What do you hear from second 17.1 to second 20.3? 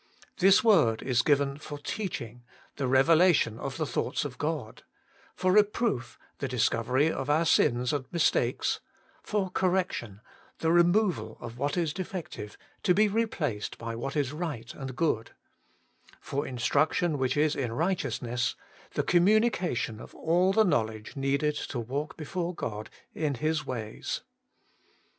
zvhich is in righteousness, the communication of